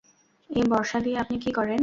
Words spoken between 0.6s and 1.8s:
বর্শা দিয়ে আপনি কী করেন?